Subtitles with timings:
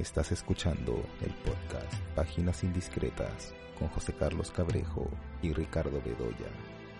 [0.00, 5.10] Estás escuchando el podcast Páginas Indiscretas con José Carlos Cabrejo
[5.42, 6.48] y Ricardo Bedoya.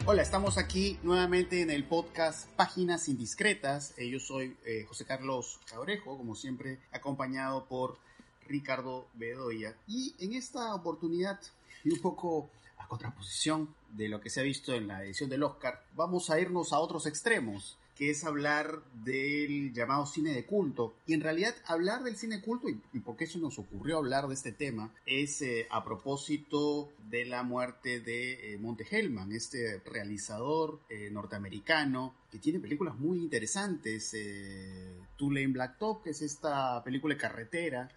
[0.04, 3.94] Hola, estamos aquí nuevamente en el podcast Páginas Indiscretas.
[3.96, 7.96] Eh, yo soy eh, José Carlos Cabrejo, como siempre, acompañado por
[8.46, 9.74] Ricardo Bedoya.
[9.88, 11.40] Y en esta oportunidad,
[11.82, 15.42] y un poco a contraposición de lo que se ha visto en la edición del
[15.44, 20.95] Oscar, vamos a irnos a otros extremos que es hablar del llamado cine de culto.
[21.06, 24.26] Y en realidad hablar del cine culto, y, y por qué eso nos ocurrió hablar
[24.26, 29.82] de este tema, es eh, a propósito de la muerte de eh, Monte Hellman, este
[29.84, 34.14] realizador eh, norteamericano que tiene películas muy interesantes.
[34.14, 37.90] Eh, Tulane Blacktop, que es esta película de carretera,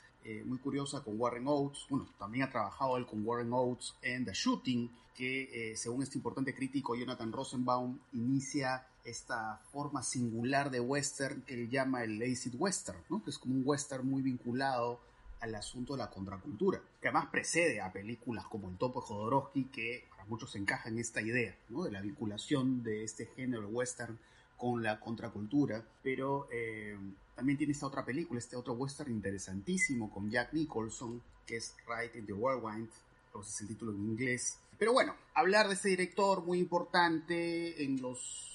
[0.45, 1.85] muy curiosa con Warren Oates.
[1.90, 6.54] Bueno, también ha trabajado él con Warren Oates en The Shooting, que según este importante
[6.54, 12.99] crítico Jonathan Rosenbaum inicia esta forma singular de western que él llama el acid western,
[13.09, 13.23] ¿no?
[13.23, 14.99] que es como un western muy vinculado
[15.41, 19.65] al asunto de la contracultura, que además precede a películas como El Topo de Jodorowsky,
[19.65, 21.84] que para muchos encaja en esta idea ¿no?
[21.84, 24.18] de la vinculación de este género western
[24.55, 26.98] con la contracultura, pero eh,
[27.35, 32.15] también tiene esta otra película, este otro western interesantísimo con Jack Nicholson, que es Right
[32.15, 32.90] in the Whirlwind,
[33.34, 34.57] o es el título en inglés.
[34.77, 38.52] Pero bueno, hablar de este director muy importante en los,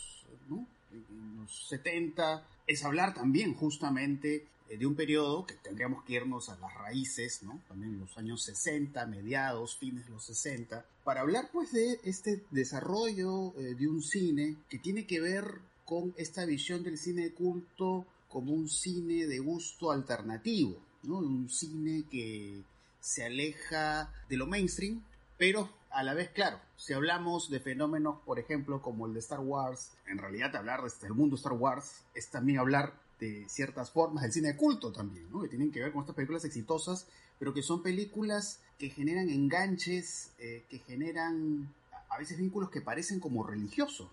[0.49, 0.67] ¿no?
[0.93, 6.49] en los 70 es hablar también justamente eh, de un periodo que tendríamos que irnos
[6.49, 7.61] a las raíces, ¿no?
[7.69, 12.43] También en los años 60, mediados, fines de los 60, para hablar pues de este
[12.51, 17.33] desarrollo eh, de un cine que tiene que ver con esta visión del cine de
[17.33, 21.19] culto como un cine de gusto alternativo, ¿no?
[21.19, 22.63] Un cine que
[23.01, 25.03] se aleja de lo mainstream,
[25.39, 29.41] pero a la vez, claro, si hablamos de fenómenos, por ejemplo, como el de Star
[29.41, 34.33] Wars, en realidad hablar del mundo Star Wars es también hablar de ciertas formas del
[34.33, 35.41] cine de culto también, ¿no?
[35.43, 37.07] que tienen que ver con estas películas exitosas,
[37.39, 41.73] pero que son películas que generan enganches, eh, que generan
[42.11, 44.09] a veces vínculos que parecen como religiosos.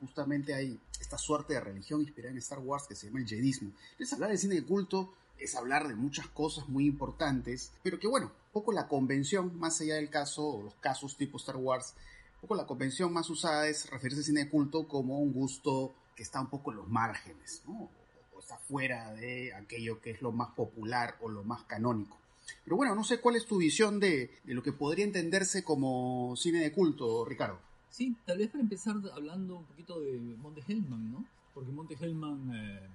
[0.00, 3.70] Justamente hay esta suerte de religión inspirada en Star Wars que se llama el jedismo.
[3.92, 8.06] Entonces hablar de cine de culto es hablar de muchas cosas muy importantes, pero que
[8.06, 11.94] bueno, poco la convención, más allá del caso, o los casos tipo Star Wars,
[12.40, 16.40] poco la convención más usada es referirse al cine culto como un gusto que está
[16.40, 17.90] un poco en los márgenes, ¿no?
[18.34, 22.16] o está fuera de aquello que es lo más popular o lo más canónico.
[22.64, 26.34] Pero bueno, no sé cuál es tu visión de, de lo que podría entenderse como
[26.36, 27.58] cine de culto, Ricardo.
[27.90, 31.24] Sí, tal vez para empezar hablando un poquito de Monte Hellman, ¿no?
[31.54, 32.88] Porque Monte Hellman eh,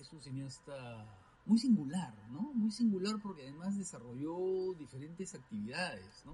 [0.00, 1.04] es un cineasta
[1.46, 2.52] muy singular, ¿no?
[2.54, 6.32] Muy singular porque además desarrolló diferentes actividades, ¿no?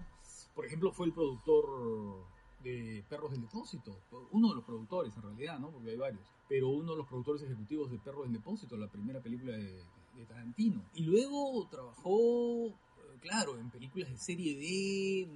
[0.54, 2.26] Por ejemplo, fue el productor
[2.62, 3.96] de Perros del Depósito,
[4.32, 5.70] uno de los productores en realidad, ¿no?
[5.70, 9.20] Porque hay varios, pero uno de los productores ejecutivos de Perros del Depósito, la primera
[9.20, 9.82] película de,
[10.28, 10.82] Tarantino.
[10.92, 12.74] Y luego trabajó,
[13.22, 15.30] claro, en películas de serie B,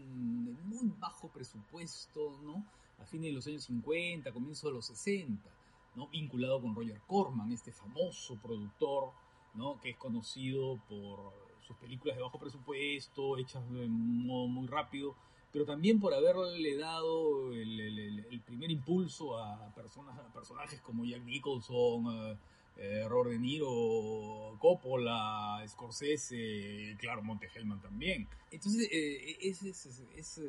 [0.45, 2.67] de muy bajo presupuesto, ¿no?
[2.99, 5.49] A fines de los años 50, comienzo de los 60,
[5.97, 6.09] ¿no?
[6.09, 9.13] Vinculado con Roger Corman, este famoso productor
[9.55, 9.81] ¿no?
[9.81, 11.33] que es conocido por
[11.67, 15.15] sus películas de bajo presupuesto, hechas de modo muy rápido,
[15.53, 21.05] pero también por haberle dado el, el, el primer impulso a, personas, a personajes como
[21.05, 22.37] Jack Nicholson, uh,
[22.77, 28.27] eh, Robert De Niro, Coppola, Scorsese, claro, Monte Hellman también.
[28.51, 29.87] Entonces, eh, es, es,
[30.17, 30.41] es,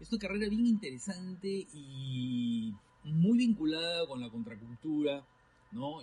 [0.00, 2.74] es una carrera bien interesante y
[3.04, 5.24] muy vinculada con la contracultura,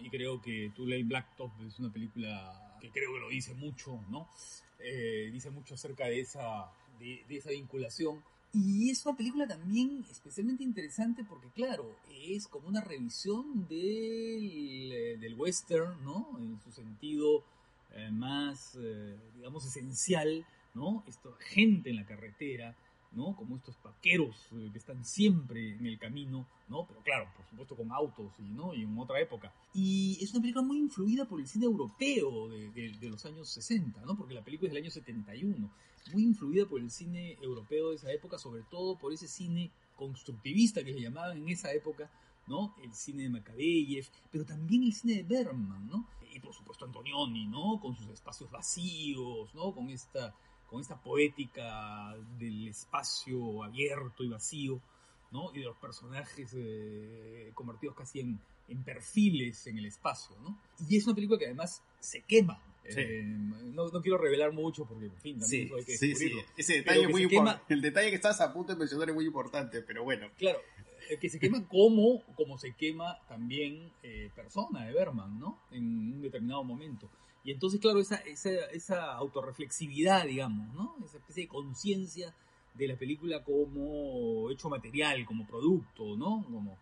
[0.02, 4.28] Y creo que Tulane Blacktop es una película que creo que lo dice mucho, ¿no?
[4.80, 6.70] Eh, dice mucho acerca de esa,
[7.00, 8.24] de, esa vinculación.
[8.54, 15.34] Y es una película también especialmente interesante porque, claro, es como una revisión del, del
[15.36, 16.38] western, ¿no?
[16.40, 17.44] En su sentido
[17.96, 20.46] eh, más, eh, digamos, esencial,
[20.76, 21.04] ¿no?
[21.08, 22.76] Esto, gente en la carretera,
[23.16, 23.36] ¿no?
[23.36, 26.86] Como estos vaqueros eh, que están siempre en el camino, ¿no?
[26.88, 28.74] Pero claro, por supuesto con autos y, ¿no?
[28.74, 29.54] y en otra época.
[29.74, 34.16] Y es una película muy influida por el cine europeo de, los años 60, ¿no?
[34.16, 35.72] Porque la película es del año 71.
[36.12, 40.84] Muy influida por el cine europeo de esa época, sobre todo por ese cine constructivista
[40.84, 42.10] que se llamaba en esa época,
[42.48, 42.76] ¿no?
[42.84, 46.08] El cine de Macabeyev, pero también el cine de Berman, ¿no?
[46.34, 47.80] Y por supuesto Antonioni, ¿no?
[47.80, 49.74] Con sus espacios vacíos, ¿no?
[49.74, 50.34] Con esta
[50.74, 54.82] con esta poética del espacio abierto y vacío,
[55.32, 55.52] ¿no?
[55.54, 60.58] Y de los personajes eh, convertidos casi en, en, perfiles en el espacio, ¿no?
[60.90, 62.60] Y es una película que además se quema.
[62.90, 63.02] Sí.
[63.02, 66.16] Eh, no, no, quiero revelar mucho porque, en fin, también sí, eso hay que sí,
[66.16, 66.32] sí.
[66.58, 67.72] Ese detalle muy importante.
[67.72, 70.28] El detalle que estás a punto de mencionar es muy importante, pero bueno.
[70.40, 70.58] Claro,
[71.22, 75.60] que se quema como, como se quema también eh, persona de Berman, ¿no?
[75.70, 77.12] En un determinado momento.
[77.44, 80.96] Y entonces, claro, esa, esa, esa autorreflexividad, digamos, ¿no?
[81.06, 82.34] Esa especie de conciencia
[82.74, 86.44] de la película como hecho material, como producto, ¿no?
[86.44, 86.78] Como,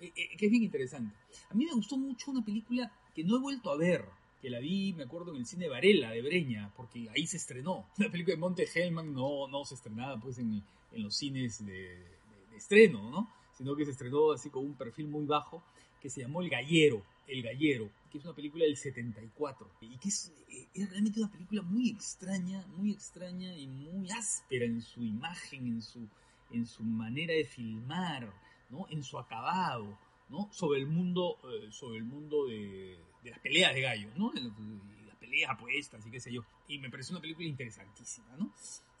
[0.00, 1.14] eh, eh, que es bien interesante.
[1.50, 4.04] A mí me gustó mucho una película que no he vuelto a ver,
[4.40, 7.86] que la vi, me acuerdo, en el cine Varela de Breña, porque ahí se estrenó.
[7.98, 10.62] La película de Monte Hellman no, no se estrenaba pues en,
[10.92, 13.30] en los cines de, de, estreno, ¿no?
[13.56, 15.62] Sino que se estrenó así con un perfil muy bajo,
[16.00, 20.08] que se llamó El Gallero, El Gallero, que es una película del 74, y que
[20.08, 25.02] es, eh, es realmente una película muy extraña, muy extraña y muy áspera en su
[25.02, 26.08] imagen, en su,
[26.50, 28.32] en su manera de filmar,
[28.70, 28.86] ¿no?
[28.90, 29.98] En su acabado,
[30.28, 30.48] ¿no?
[30.52, 34.32] Sobre el mundo, eh, sobre el mundo de, de, las peleas de gallos, ¿no?
[34.32, 36.44] Las peleas apuestas y qué sé yo.
[36.68, 38.52] Y me parece una película interesantísima, ¿no?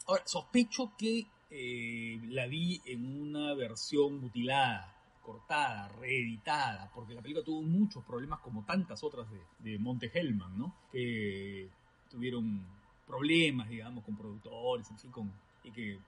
[0.06, 4.93] Ahora, sospecho que eh, la vi en una versión mutilada,
[5.24, 10.56] cortada, reeditada, porque la película tuvo muchos problemas como tantas otras de, de Monte Hellman,
[10.58, 10.74] ¿no?
[10.92, 11.68] Que
[12.10, 12.64] tuvieron
[13.06, 15.32] problemas, digamos, con productores, en fin, con,
[15.64, 15.98] y que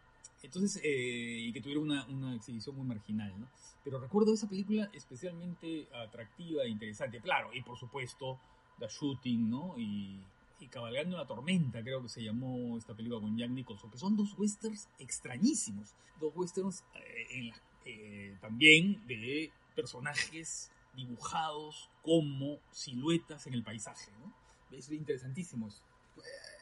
[0.43, 3.49] entonces, eh, y que tuvieron una, una, exhibición muy marginal, ¿no?
[3.83, 7.21] Pero recuerdo esa película especialmente atractiva e interesante.
[7.21, 8.39] Claro, y por supuesto,
[8.79, 9.75] The Shooting, ¿no?
[9.77, 10.21] Y,
[10.61, 14.17] y Cabalgando la Tormenta, creo que se llamó esta película con Jack Nicholson, que son
[14.17, 15.95] dos westerns extrañísimos.
[16.21, 24.11] Dos westerns eh, en la, eh, también de personajes dibujados como siluetas en el paisaje,
[24.21, 24.35] ¿no?
[24.77, 25.81] Es interesantísimo eso.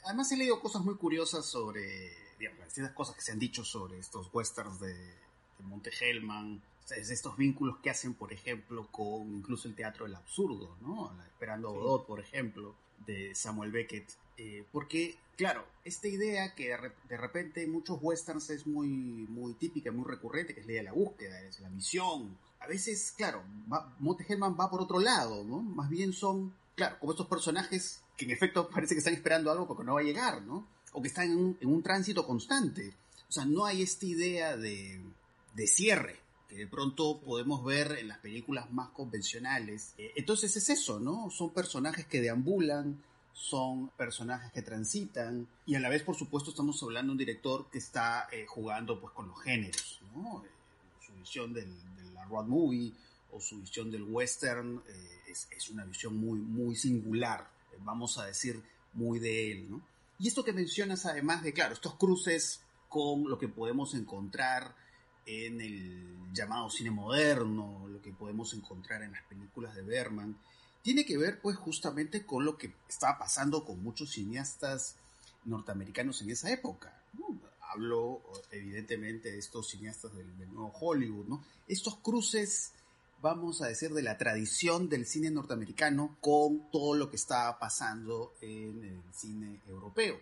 [0.04, 3.98] Además he leído cosas muy curiosas sobre digamos, las cosas que se han dicho sobre
[3.98, 9.74] estos westerns de, de Monte Hellman, estos vínculos que hacen, por ejemplo, con incluso el
[9.74, 11.16] teatro del absurdo, ¿no?
[11.24, 11.76] Esperando sí.
[11.76, 12.74] Godot, por ejemplo,
[13.06, 14.12] de Samuel Beckett.
[14.36, 16.76] Eh, porque, claro, esta idea que
[17.08, 20.82] de repente en muchos westerns es muy, muy típica, muy recurrente, que es la idea
[20.82, 22.36] de la búsqueda, es la misión.
[22.60, 23.42] A veces, claro,
[23.72, 25.60] va, Monte Hellman va por otro lado, ¿no?
[25.60, 29.66] Más bien son, claro, como estos personajes que en efecto parece que están esperando algo
[29.66, 30.66] porque no va a llegar, ¿no?
[30.94, 32.94] o que están en un, en un, tránsito constante.
[33.28, 35.00] O sea, no hay esta idea de,
[35.54, 39.92] de cierre que de pronto podemos ver en las películas más convencionales.
[39.98, 41.30] Eh, entonces es eso, ¿no?
[41.30, 43.02] Son personajes que deambulan,
[43.34, 47.68] son personajes que transitan y a la vez, por supuesto, estamos hablando de un director
[47.70, 50.00] que está eh, jugando pues con los géneros.
[50.02, 50.48] Eh,
[51.04, 52.94] su visión del, de road movie
[53.32, 54.82] o su visión del western
[55.28, 57.50] es, es, una visión muy, muy singular,
[57.80, 59.68] vamos a decir, muy de él.
[60.18, 64.76] Y esto que mencionas además de, claro, estos cruces con lo que podemos encontrar
[65.26, 70.36] en el llamado cine moderno, lo que podemos encontrar en las películas de Berman,
[70.84, 74.96] tiene que ver pues justamente con lo que estaba pasando con muchos cineastas
[75.46, 77.02] norteamericanos en esa época.
[77.14, 77.40] ¿no?
[77.62, 78.20] Hablo
[78.50, 81.44] evidentemente de estos cineastas del, nuevo Hollywood, ¿no?
[81.66, 82.72] Estos cruces
[83.22, 88.34] vamos a decir, de la tradición del cine norteamericano con todo lo que está pasando
[88.42, 90.20] en el cine europeo.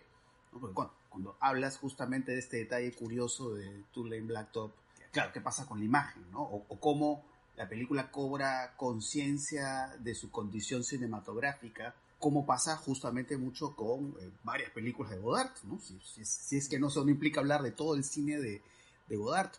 [0.49, 0.73] Porque
[1.09, 4.71] cuando, hablas justamente de este detalle curioso de Tulane Blacktop,
[5.11, 6.31] claro, ¿qué pasa con la imagen?
[6.31, 6.43] ¿no?
[6.43, 14.15] O cómo la película cobra conciencia de su condición cinematográfica, como pasa justamente mucho con
[14.19, 15.79] eh, varias películas de Godard, ¿no?
[15.79, 18.61] Si, si, si, es que no solo implica hablar de todo el cine de,
[19.07, 19.51] de Godard.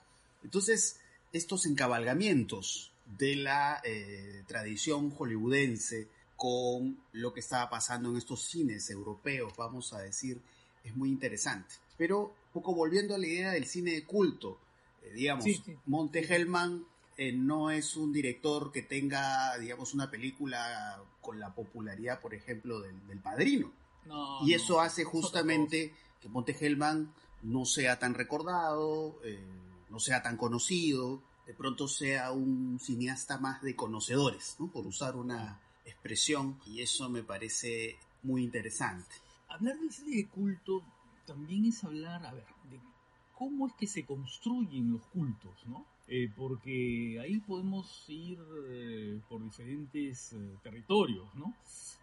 [0.43, 0.99] Entonces,
[1.33, 8.91] estos encabalgamientos de la eh, tradición hollywoodense con lo que estaba pasando en estos cines
[8.91, 10.41] europeos, vamos a decir,
[10.83, 11.75] es muy interesante.
[11.97, 14.59] Pero, poco volviendo a la idea del cine de culto,
[15.03, 15.77] eh, digamos, sí, sí.
[15.87, 16.85] Monte Hellman
[17.17, 22.81] eh, no es un director que tenga, digamos, una película con la popularidad, por ejemplo,
[22.81, 23.73] del, del Padrino.
[24.07, 29.19] No, y eso hace justamente que Monte Hellman no sea tan recordado,
[29.89, 34.69] no sea tan conocido, de pronto sea un cineasta más de conocedores, ¿no?
[34.69, 39.15] por usar una expresión, y eso me parece muy interesante.
[39.49, 40.83] Hablar del cine de culto
[41.27, 42.81] también es hablar, a ver, de
[43.35, 45.85] cómo es que se construyen los cultos, ¿no?
[46.07, 51.55] Eh, porque ahí podemos ir eh, por diferentes eh, territorios, ¿no?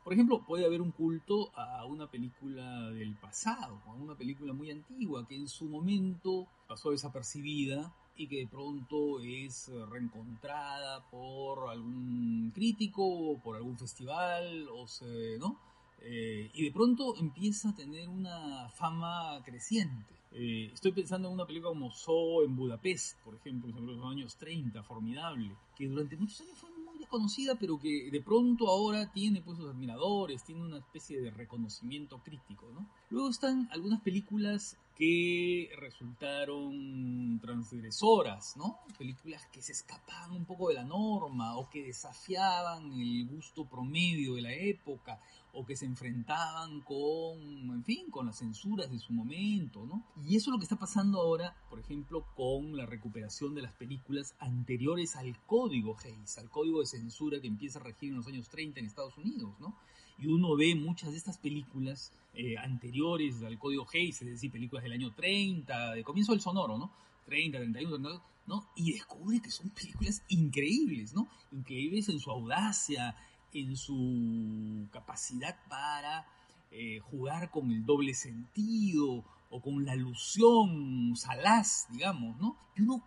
[0.03, 4.71] Por ejemplo, puede haber un culto a una película del pasado, a una película muy
[4.71, 12.51] antigua que en su momento pasó desapercibida y que de pronto es reencontrada por algún
[12.55, 15.59] crítico, por algún festival, o se, ¿no?
[16.03, 20.20] Y de pronto empieza a tener una fama creciente.
[20.33, 24.37] Eh, estoy pensando en una película como So en Budapest, por ejemplo, en los años
[24.37, 29.41] 30, formidable, que durante muchos años fue muy conocida, pero que de pronto ahora tiene
[29.41, 32.87] pues sus admiradores, tiene una especie de reconocimiento crítico, ¿no?
[33.09, 38.79] Luego están algunas películas que resultaron transgresoras, ¿no?
[38.97, 44.35] Películas que se escapaban un poco de la norma o que desafiaban el gusto promedio
[44.35, 45.19] de la época
[45.53, 50.03] o que se enfrentaban con, en fin, con las censuras de su momento, ¿no?
[50.25, 53.73] Y eso es lo que está pasando ahora, por ejemplo, con la recuperación de las
[53.73, 58.27] películas anteriores al código Hayes, al código de censura que empieza a regir en los
[58.27, 59.75] años 30 en Estados Unidos, ¿no?
[60.21, 64.83] Y uno ve muchas de estas películas eh, anteriores al código Hayes, es decir, películas
[64.83, 66.91] del año 30, de comienzo del sonoro, ¿no?
[67.25, 68.69] 30, 31, ¿no?
[68.75, 71.27] Y descubre que son películas increíbles, ¿no?
[71.51, 73.15] Increíbles en su audacia,
[73.51, 76.27] en su capacidad para
[76.69, 82.55] eh, jugar con el doble sentido o con la alusión salaz, digamos, ¿no?
[82.77, 83.03] Y uno,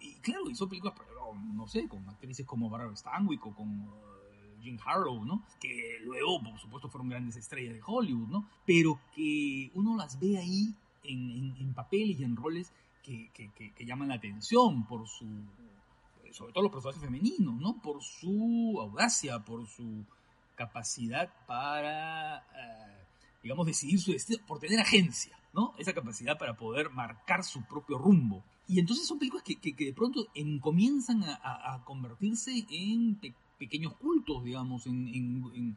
[0.00, 3.88] y, claro, hizo películas, pero, no sé, con actrices como Barbara Stanwyck o con
[4.60, 5.42] Jim Harlow, ¿no?
[5.60, 8.48] Que luego, por supuesto, fueron grandes estrellas de Hollywood, ¿no?
[8.66, 10.74] Pero que uno las ve ahí
[11.04, 15.26] en, en, papeles y en roles que, que, llaman la atención por su
[16.32, 17.80] sobre todo los personajes femeninos, ¿no?
[17.82, 20.04] Por su audacia, por su
[20.54, 23.06] capacidad para, eh,
[23.42, 25.74] digamos, decidir su destino, por tener agencia, ¿no?
[25.78, 28.44] Esa capacidad para poder marcar su propio rumbo.
[28.68, 30.26] Y entonces son películas que, que, de pronto
[30.60, 33.18] comienzan a, convertirse en
[33.60, 35.76] pequeños cultos, digamos, en,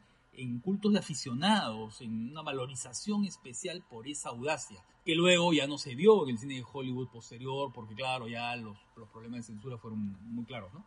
[0.63, 5.93] cultos de aficionados, en una valorización especial por esa audacia, que luego ya no se
[5.93, 8.77] vio en el cine de Hollywood posterior, porque claro, ya los,
[9.11, 10.85] problemas de censura fueron muy claros, ¿no?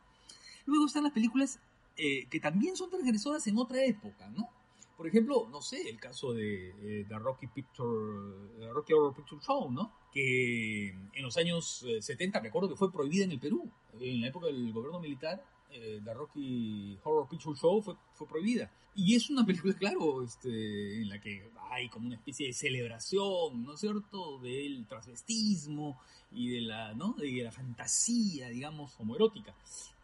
[0.64, 1.60] Luego están las películas
[1.96, 4.48] eh, que también son transgresoras en otra época, ¿no?
[4.96, 9.92] Por ejemplo, no sé, el caso de The Rocky Rocky Horror Picture Show, ¿no?
[10.10, 14.28] Que en los años 70, eh, recuerdo que fue prohibida en el Perú, en la
[14.28, 18.70] época del gobierno militar, eh, The Rocky Horror Picture Show fue, fue prohibida.
[18.94, 23.64] Y es una película, claro, este, en la que hay como una especie de celebración,
[23.64, 26.00] ¿no es cierto?, del transvestismo
[26.32, 27.12] y de la, ¿no?
[27.12, 29.54] de la fantasía, digamos, homoerótica.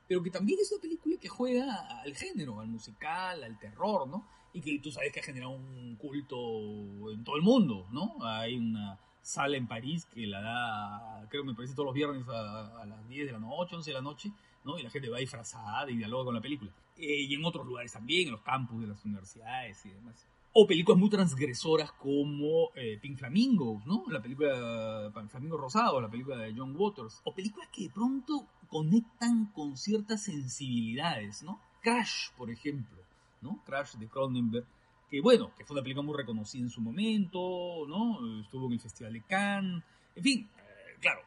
[0.07, 4.27] Pero que también es una película que juega al género, al musical, al terror, ¿no?
[4.53, 8.17] Y que tú sabes que ha generado un culto en todo el mundo, ¿no?
[8.21, 12.29] Hay una sala en París que la da, creo que me parece todos los viernes
[12.29, 14.33] a, a las 10 de la noche, 11 de la noche,
[14.65, 14.79] ¿no?
[14.79, 16.71] Y la gente va disfrazada y dialoga con la película.
[16.97, 20.27] Eh, y en otros lugares también, en los campus de las universidades y demás.
[20.55, 24.05] O películas muy transgresoras como eh, Pink Flamingos, ¿no?
[24.09, 27.23] La película Pink Flamingo Rosado, la película de John Waters.
[27.25, 31.61] O películas que de pronto conectan con ciertas sensibilidades, ¿no?
[31.81, 32.99] Crash, por ejemplo,
[33.41, 33.63] ¿no?
[33.65, 34.67] Crash de Cronenberg,
[35.11, 38.41] que bueno, que fue una película muy reconocida en su momento, ¿no?
[38.41, 39.83] Estuvo en el Festival de Cannes,
[40.15, 41.21] en fin, eh, claro,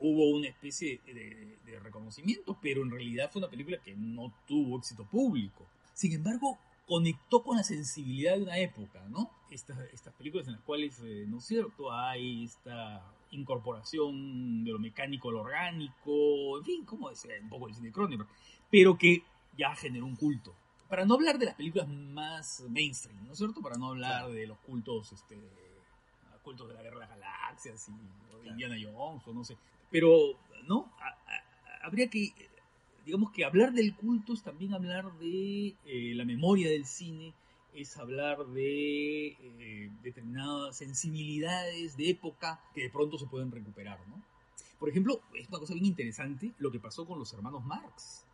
[0.00, 5.04] hubo una especie de, reconocimiento, pero en realidad fue una película que no tuvo éxito
[5.04, 5.66] público.
[5.94, 9.30] Sin embargo, conectó con la sensibilidad de una época, ¿no?
[9.50, 14.78] Estas, estas películas en las cuales, eh, ¿no es cierto?, hay esta incorporación de lo
[14.78, 18.28] mecánico al orgánico, en fin, como decía, un poco el cine Cronenberg,
[18.70, 19.22] pero que
[19.56, 20.54] ya generó un culto.
[20.88, 23.60] Para no hablar de las películas más mainstream, ¿no es cierto?
[23.60, 25.38] Para no hablar de los cultos, este,
[26.40, 29.56] cultos de la Guerra de las Galaxias y Indiana Jones o no sé.
[29.90, 30.90] Pero, ¿no?
[31.82, 32.32] habría que,
[33.04, 37.34] digamos que hablar del culto es también hablar de eh, la memoria del cine,
[37.74, 44.20] es hablar de eh, determinadas sensibilidades de época que de pronto se pueden recuperar, ¿no?
[44.78, 48.24] Por ejemplo, es una cosa bien interesante lo que pasó con los hermanos Marx,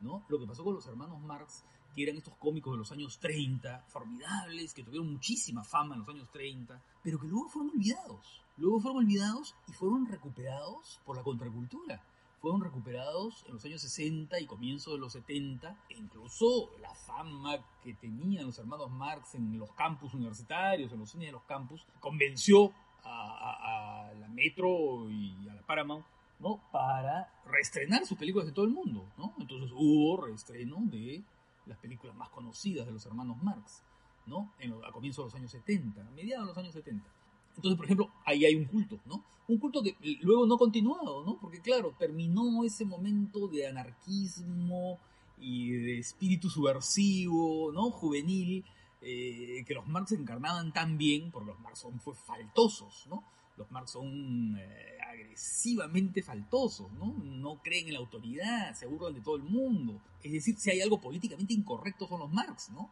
[0.00, 0.22] ¿no?
[0.28, 1.64] Lo que pasó con los hermanos Marx,
[1.94, 6.08] que eran estos cómicos de los años 30, formidables, que tuvieron muchísima fama en los
[6.08, 11.24] años 30, pero que luego fueron olvidados Luego fueron olvidados y fueron recuperados por la
[11.24, 12.00] contracultura.
[12.40, 15.76] Fueron recuperados en los años 60 y comienzo de los 70.
[15.88, 21.10] E incluso la fama que tenían los hermanos Marx en los campus universitarios, en los
[21.10, 22.72] cines de los campus, convenció
[23.02, 26.06] a, la Metro y a la Paramount
[26.38, 26.62] ¿no?
[26.70, 29.04] para reestrenar sus películas de todo el mundo.
[29.18, 29.34] ¿no?
[29.38, 31.24] Entonces hubo reestreno de
[31.66, 33.82] las películas más conocidas de los hermanos Marx.
[34.26, 34.52] ¿no?
[34.86, 37.08] A comienzos de los años 70, a mediados de los años 70.
[37.56, 39.24] Entonces, por ejemplo, ahí hay un culto, ¿no?
[39.46, 41.38] Un culto que luego no ha continuado, ¿no?
[41.38, 44.98] Porque claro, terminó ese momento de anarquismo
[45.38, 47.90] y de espíritu subversivo, ¿no?
[47.90, 48.64] Juvenil,
[49.02, 53.22] eh, que los Marx encarnaban tan bien, porque los Marx son fue faltosos, ¿no?
[53.56, 57.14] Los Marx son eh, agresivamente faltosos, ¿no?
[57.22, 60.00] No creen en la autoridad, se burlan de todo el mundo.
[60.22, 62.90] Es decir, si hay algo políticamente incorrecto son los Marx, ¿no?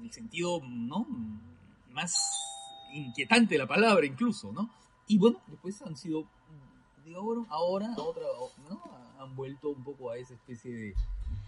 [0.00, 1.06] en el sentido, ¿no?
[1.92, 2.14] Más
[2.92, 4.70] inquietante la palabra incluso, ¿no?
[5.06, 6.24] Y bueno, después han sido,
[7.04, 7.14] de
[7.48, 7.88] ahora,
[8.68, 8.82] ¿no?
[9.18, 10.94] Han vuelto un poco a esa especie de,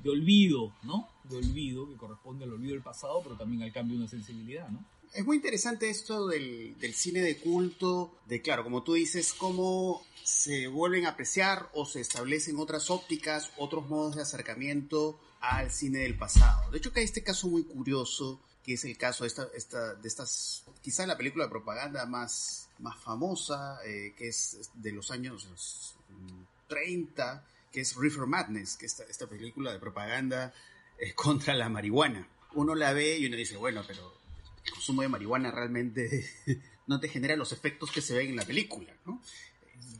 [0.02, 1.08] de olvido, ¿no?
[1.24, 4.68] De olvido, que corresponde al olvido del pasado, pero también al cambio de una sensibilidad,
[4.68, 4.84] ¿no?
[5.14, 10.68] Es muy interesante esto del, cine de culto, de claro, como tú dices, cómo se
[10.68, 16.16] vuelven a apreciar o se establecen otras ópticas, otros modos de acercamiento al cine del
[16.16, 16.70] pasado.
[16.70, 20.08] De hecho, que hay este caso muy curioso, que es el caso de, esta, de
[20.08, 22.70] estas, quizá la película de propaganda más,
[23.04, 25.94] famosa, eh, que es de los años
[26.68, 30.54] 30, que es Reefer Madness, que es esta, esta película de propaganda
[30.98, 32.26] eh, contra la marihuana.
[32.54, 34.21] Uno la ve y uno dice, bueno, pero
[34.64, 36.28] el consumo de marihuana realmente
[36.86, 39.20] no te genera los efectos que se ven en la película, ¿no?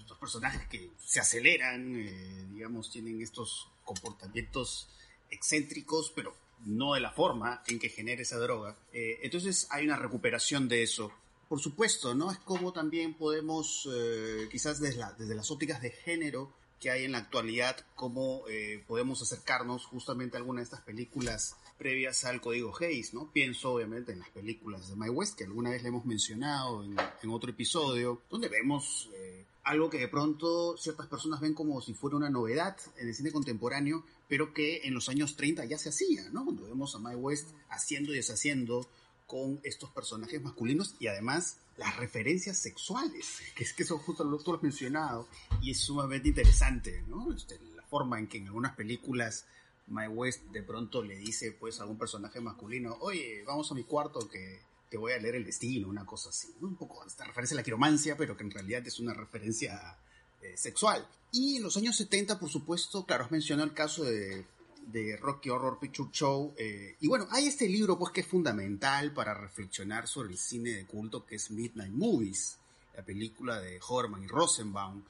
[0.09, 4.89] Los personajes que se aceleran, eh, digamos, tienen estos comportamientos
[5.31, 8.77] excéntricos, pero no de la forma en que genera esa droga.
[8.93, 11.13] Eh, entonces hay una recuperación de eso.
[11.49, 12.31] Por supuesto, ¿no?
[12.31, 17.05] Es como también podemos, eh, quizás desde, la, desde, las ópticas de género que hay
[17.05, 22.41] en la actualidad, cómo eh, podemos acercarnos justamente a alguna de estas películas previas al
[22.41, 23.29] código Hayes, ¿no?
[23.33, 26.97] Pienso obviamente en las películas de My West, que alguna vez le hemos mencionado en,
[27.23, 31.93] en otro episodio, donde vemos eh, algo que de pronto ciertas personas ven como si
[31.93, 35.89] fuera una novedad en el cine contemporáneo, pero que en los años 30 ya se
[35.89, 36.45] hacía, ¿no?
[36.45, 38.89] Cuando vemos a My West haciendo y deshaciendo
[39.27, 44.39] con estos personajes masculinos y además las referencias sexuales, que es que eso justo lo,
[44.39, 45.27] tú lo has mencionado
[45.61, 47.33] y es sumamente interesante, ¿no?
[47.33, 49.47] Este, la forma en que en algunas películas
[49.93, 53.85] My West de pronto le dice pues a un personaje masculino, oye, vamos a mi
[53.85, 57.55] cuarto que te voy a leer el destino, una cosa así, un poco esta referencia
[57.55, 59.97] a la quiromancia, pero que en realidad es una referencia
[60.43, 61.07] eh, sexual.
[61.31, 64.45] Y en los años 70, por supuesto, claro, has mencionado el caso de,
[64.87, 69.15] de Rocky Horror Picture Show, eh, y bueno, hay este libro pues que es fundamental
[69.15, 72.59] para reflexionar sobre el cine de culto, que es Midnight Movies,
[72.95, 75.03] la película de Horman y Rosenbaum.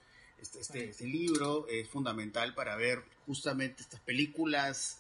[0.42, 4.98] Este, este, este libro es fundamental para ver justamente estas películas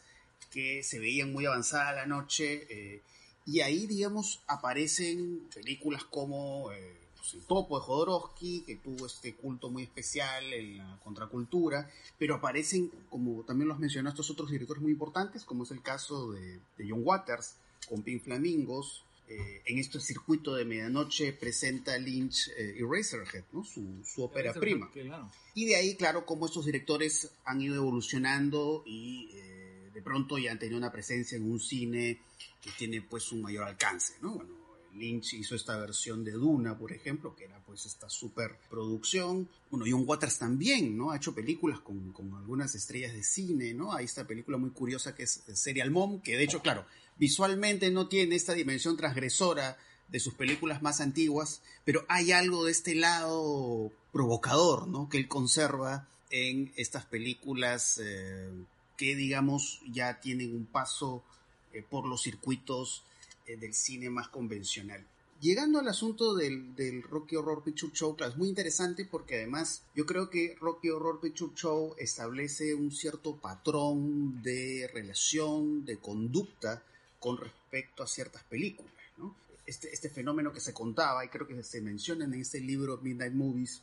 [0.52, 3.02] que se veían muy avanzada la noche, eh,
[3.44, 9.34] y ahí, digamos, aparecen películas como eh, pues, El Topo de Jodorowsky, que tuvo este
[9.34, 14.80] culto muy especial en la contracultura, pero aparecen, como también los mencionó, estos otros directores
[14.80, 17.56] muy importantes, como es el caso de, de John Waters,
[17.88, 19.02] con Pink Flamingos.
[19.32, 23.64] Eh, en este circuito de medianoche presenta Lynch eh, Eraserhead, ¿no?
[23.64, 24.90] su, su ópera prima.
[24.90, 25.30] Claro.
[25.54, 30.52] Y de ahí, claro, cómo estos directores han ido evolucionando y eh, de pronto ya
[30.52, 32.20] han tenido una presencia en un cine
[32.60, 34.34] que tiene pues un mayor alcance, ¿no?
[34.34, 34.50] Bueno,
[34.94, 39.48] Lynch hizo esta versión de Duna, por ejemplo, que era pues esta superproducción.
[39.70, 41.10] Bueno, John Waters también, ¿no?
[41.10, 43.94] Ha hecho películas con, con, algunas estrellas de cine, ¿no?
[43.94, 46.84] Hay esta película muy curiosa que es Serial Mom, que de hecho, claro,
[47.18, 52.72] visualmente no tiene esta dimensión transgresora de sus películas más antiguas, pero hay algo de
[52.72, 55.08] este lado provocador, ¿no?
[55.08, 58.50] Que él conserva en estas películas eh,
[58.96, 61.24] que, digamos, ya tienen un paso
[61.72, 63.04] eh, por los circuitos
[63.46, 65.06] eh, del cine más convencional.
[65.40, 69.82] Llegando al asunto del, del, Rocky Horror Picture Show, claro, es muy interesante porque además
[69.96, 76.84] yo creo que Rocky Horror Picture Show establece un cierto patrón de relación, de conducta
[77.22, 78.92] con respecto a ciertas películas.
[79.64, 83.32] Este, este fenómeno que se contaba, y creo que se menciona en este libro Midnight
[83.32, 83.80] Movies,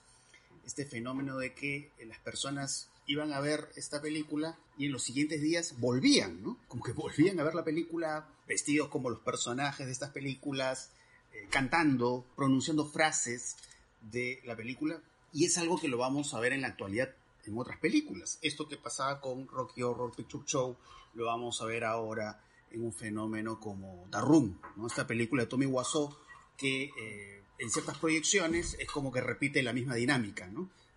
[0.65, 5.41] este fenómeno de que las personas iban a ver esta película y en los siguientes
[5.41, 6.58] días volvían.
[6.67, 10.91] Como que volvían a ver la película vestidos como los personajes de estas películas,
[11.34, 13.56] eh, cantando, pronunciando frases
[14.02, 15.02] de la película.
[15.32, 17.10] Y es algo que lo vamos a ver en la actualidad
[17.45, 18.38] en otras películas.
[18.41, 20.75] Esto que pasaba con Rocky Horror Picture Show
[21.13, 24.86] lo vamos a ver ahora en un fenómeno como The.
[24.86, 26.15] Esta película de Tommy Wiseau
[26.58, 30.49] que eh, en ciertas proyecciones es como que repite la misma dinámica.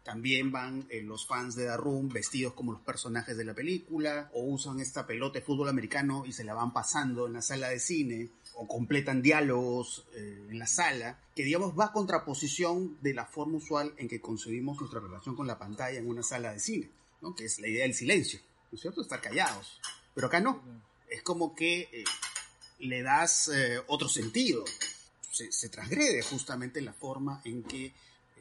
[0.03, 1.77] También van eh, los fans de The
[2.13, 6.33] vestidos como los personajes de la película, o usan esta pelota de fútbol americano y
[6.33, 10.67] se la van pasando en la sala de cine, o completan diálogos eh, en la
[10.67, 15.47] sala, que digamos va contraposición de la forma usual en que concebimos nuestra relación con
[15.47, 17.35] la pantalla en una sala de cine, ¿no?
[17.35, 19.03] que es la idea del silencio, ¿no es cierto?
[19.03, 19.81] Estar callados.
[20.15, 20.61] Pero acá no,
[21.13, 22.05] es como que eh,
[22.81, 24.65] le das eh, otro sentido,
[25.31, 27.93] se, transgrede justamente la forma en que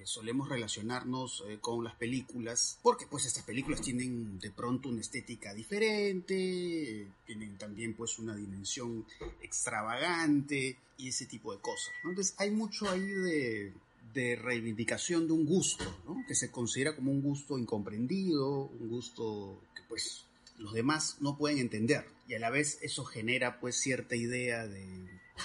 [0.04, 5.54] solemos relacionarnos eh, con las películas, porque pues estas películas tienen de pronto una estética
[5.54, 9.06] diferente, tienen también pues una dimensión
[9.42, 11.94] extravagante y ese tipo de cosas.
[12.04, 13.74] Entonces hay mucho ahí de,
[14.14, 16.24] de reivindicación de un gusto, ¿no?
[16.28, 20.26] que se considera como un gusto incomprendido, un gusto que pues
[20.58, 24.88] los demás no pueden entender y a la vez eso genera pues cierta idea de,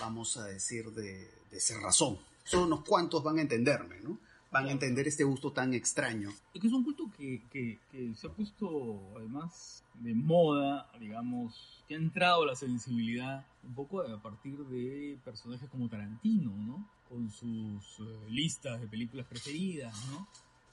[0.00, 2.16] vamos a decir, de, de ser razón.
[2.44, 4.20] Solo unos cuantos van a entenderme, ¿no?
[4.52, 6.30] van a entender este gusto tan extraño.
[6.54, 11.82] Es que es un culto que, que, que, se ha puesto además de moda, digamos,
[11.88, 16.88] que ha entrado a la sensibilidad un poco a partir de personajes como Tarantino, ¿no?
[17.08, 20.28] Con sus eh, listas de películas preferidas, ¿no?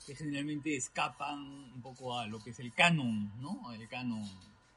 [0.06, 1.40] Que generalmente escapan
[1.74, 3.74] un poco a lo que es el canon, ¿no?
[3.74, 4.30] El canon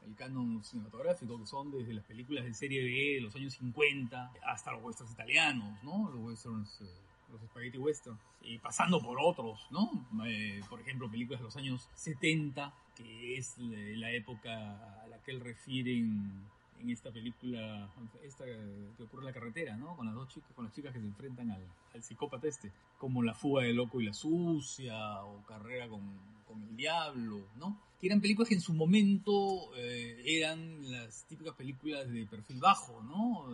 [0.07, 4.33] el canon cinematográfico, que son desde las películas de serie B de los años 50
[4.45, 6.09] hasta los westerns italianos, ¿no?
[6.09, 6.85] Los westerns, eh,
[7.31, 10.07] los spaghetti westerns, y pasando por otros, ¿no?
[10.25, 15.31] Eh, por ejemplo, películas de los años 70, que es la época a la que
[15.31, 16.47] él refiere en,
[16.87, 17.89] esta película,
[18.23, 19.95] esta que ocurre en la carretera, ¿no?
[19.97, 23.23] Con las dos chicas, con las chicas que se enfrentan al, al psicópata este, como
[23.23, 26.01] La fuga del loco y la sucia, o Carrera con,
[26.47, 27.79] con el diablo, ¿no?
[27.99, 33.01] que eran películas que en su momento eh, eran las típicas películas de perfil bajo,
[33.03, 33.47] ¿no?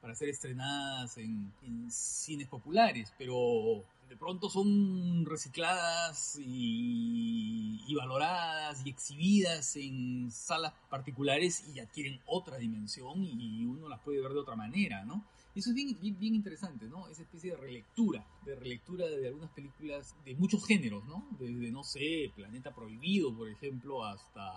[0.00, 1.50] para ser estrenadas en,
[1.90, 11.64] cines populares, pero de pronto son recicladas y, y, valoradas y exhibidas en salas particulares
[11.74, 15.24] y adquieren otra dimensión y uno las puede ver de otra manera, ¿no?
[15.54, 17.06] Y eso es bien, bien, interesante, ¿no?
[17.08, 21.28] Esa especie de relectura, de relectura de algunas películas de muchos géneros, ¿no?
[21.38, 24.52] Desde, no sé, Planeta Prohibido, por ejemplo, hasta,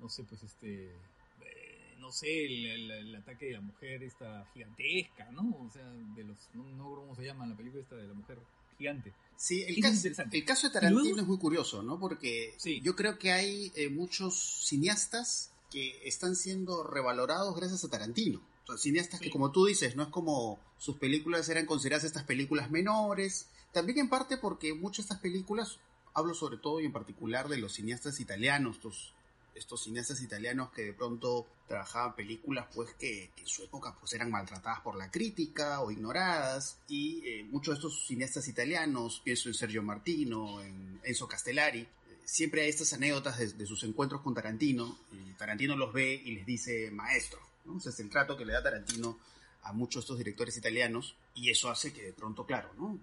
[0.00, 5.64] no sé, pues este, eh, no sé, el, ataque de la mujer esta gigantesca, ¿no?
[5.66, 8.38] O sea, de los, no, no cómo se llama la película esta de la mujer
[8.76, 9.14] gigante.
[9.36, 11.98] Sí, el, caso, el caso, de Tarantino es muy curioso, ¿no?
[11.98, 18.42] Porque yo creo que hay eh, muchos cineastas que están siendo revalorados gracias a Tarantino
[18.76, 23.48] cineastas que, como tú dices, no es como sus películas eran consideradas estas películas menores.
[23.72, 25.78] También en parte porque muchas de estas películas,
[26.14, 29.14] hablo sobre todo y en particular de los cineastas italianos, estos,
[29.54, 34.30] estos cineastas italianos que de pronto trabajaban películas pues que, en su época pues eran
[34.30, 39.54] maltratadas por la crítica o ignoradas y eh, muchos de estos cineastas italianos, pienso en
[39.54, 41.88] Sergio Martino, en Enzo Castellari, eh,
[42.24, 46.32] siempre hay estas anécdotas de, de, sus encuentros con Tarantino y Tarantino los ve y
[46.32, 47.43] les dice maestro
[47.84, 49.18] es el trato que le da Tarantino
[49.62, 52.98] a muchos de estos directores italianos y eso hace que de pronto, claro, ¿no?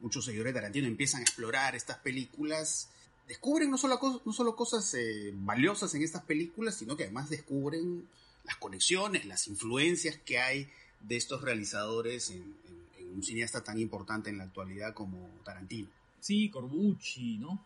[0.00, 2.88] muchos seguidores de Tarantino empiezan a explorar estas películas,
[3.28, 8.08] descubren no solo, no solo cosas eh, valiosas en estas películas, sino que además descubren
[8.44, 12.56] las conexiones, las influencias que hay de estos realizadores en,
[12.98, 15.88] en un cineasta tan importante en la actualidad como Tarantino.
[16.20, 17.64] Sí, Corbucci, ¿no?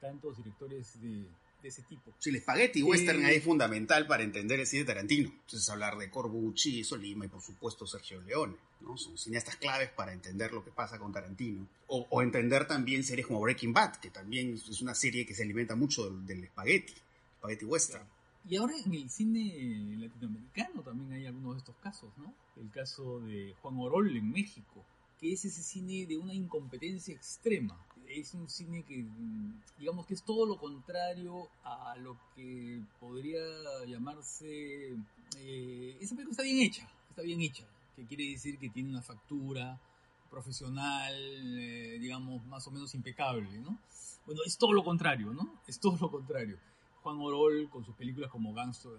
[0.00, 1.26] Tantos directores de,
[1.68, 2.12] ese tipo.
[2.18, 5.28] Sí, el spaghetti western es fundamental para entender el cine de Tarantino.
[5.28, 8.96] Entonces hablar de Corbucci, Solima y por supuesto Sergio Leone, ¿no?
[8.96, 11.66] Son cineastas claves para entender lo que pasa con Tarantino.
[11.88, 15.76] O, entender también series como Breaking Bad, que también es una serie que se alimenta
[15.76, 16.94] mucho del, spaghetti,
[17.38, 18.04] spaghetti western.
[18.48, 22.32] Y ahora en el cine latinoamericano también hay algunos de estos casos, ¿no?
[22.60, 24.84] El caso de Juan Orol en México,
[25.20, 27.76] que es ese cine de una incompetencia extrema
[28.08, 29.04] es un cine que,
[29.78, 33.40] digamos que es todo lo contrario a lo que podría
[33.86, 34.96] llamarse...
[35.38, 37.64] Eh, esa película está bien hecha, está bien hecha,
[37.94, 39.78] que quiere decir que tiene una factura
[40.30, 43.78] profesional, eh, digamos, más o menos impecable, ¿no?
[44.26, 45.60] Bueno, es todo lo contrario, ¿no?
[45.66, 46.58] Es todo lo contrario.
[47.02, 48.92] Juan Orol con sus películas como Gangster,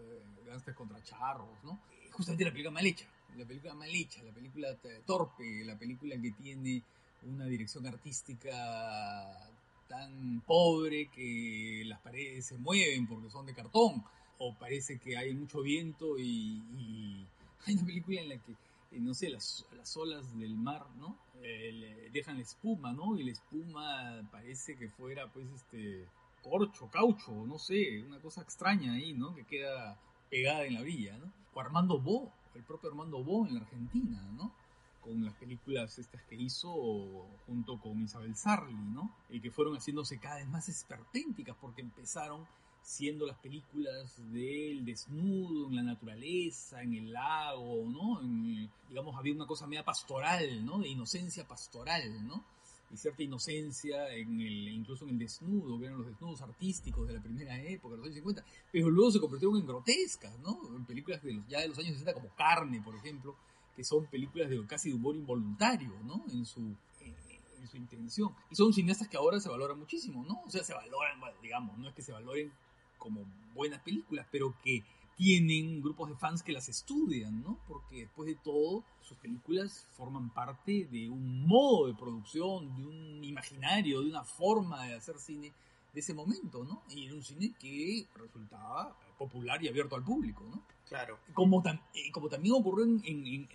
[0.76, 1.80] contra Charros, ¿no?
[2.12, 4.70] Justamente la película mal hecha, la película mal hecha, la película
[5.06, 6.84] torpe, la película que tiene
[7.24, 8.52] una dirección artística
[9.88, 14.04] tan pobre que las paredes se mueven porque son de cartón,
[14.40, 17.26] o parece que hay mucho viento y,
[17.66, 21.18] hay una película en la que, eh, no sé, las, las olas del mar, ¿no?
[21.42, 23.18] Eh, dejan espuma, ¿no?
[23.18, 26.06] Y la espuma parece que fuera, pues, este,
[26.42, 29.36] corcho, caucho, no sé, una cosa extraña ahí, ¿no?
[29.36, 29.98] Que queda
[30.30, 31.32] pegada en la orilla, ¿no?
[31.54, 34.54] O Armando Bo, el propio Armando Bo en la Argentina, ¿no?
[35.08, 36.70] Con las películas estas que hizo
[37.46, 39.16] junto con Isabel Sarli, ¿no?
[39.30, 42.46] Y que fueron haciéndose cada vez más esperpénticas porque empezaron
[42.82, 48.22] siendo las películas del desnudo en la naturaleza, en el lago, ¿no?
[48.88, 50.80] digamos, había una cosa media pastoral, ¿no?
[50.80, 52.46] De inocencia pastoral, ¿no?
[52.90, 57.16] Y cierta inocencia en el, incluso en el desnudo, que eran los desnudos artísticos de
[57.16, 60.58] la primera época, los años 50, pero luego se convirtieron en grotescas, ¿no?
[60.74, 63.36] En películas de los, ya de los años 60 como Carne, por ejemplo,
[63.78, 66.26] que son películas de casi de humor involuntario, ¿no?
[66.34, 67.14] En su, eh,
[67.60, 68.36] en su intención.
[68.50, 70.42] Y son cineastas que ahora se valoran muchísimo, ¿no?
[70.48, 72.52] O sea, se valoran, digamos, no es que se valoren
[72.98, 74.84] como buenas películas, pero que
[75.16, 77.60] tienen grupos de fans que las estudian, ¿no?
[77.68, 83.24] Porque después de todo, sus películas forman parte de un modo de producción, de un
[83.24, 85.54] imaginario, de una forma de hacer cine
[85.94, 86.82] de ese momento, ¿no?
[86.90, 90.64] Y era un cine que resultaba popular y abierto al público, ¿no?
[90.88, 91.20] Claro.
[91.34, 91.64] Como,
[91.94, 93.48] eh, como también ocurrió en,